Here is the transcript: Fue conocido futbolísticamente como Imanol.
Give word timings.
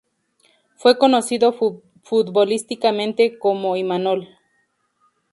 Fue 0.77 0.97
conocido 0.97 1.53
futbolísticamente 2.01 3.37
como 3.37 3.75
Imanol. 3.77 4.27